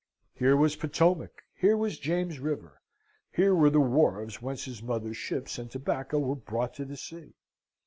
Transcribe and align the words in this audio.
Here 0.33 0.57
was 0.57 0.75
Potomac; 0.75 1.43
here 1.55 1.77
was 1.77 1.99
James 1.99 2.39
river; 2.39 2.81
here 3.31 3.53
were 3.53 3.69
the 3.69 3.79
wharves 3.79 4.41
whence 4.41 4.65
his 4.65 4.81
mother's 4.81 5.15
ships 5.17 5.59
and 5.59 5.69
tobacco 5.69 6.17
were 6.17 6.33
brought 6.37 6.73
to 6.77 6.85
the 6.85 6.97
sea. 6.97 7.35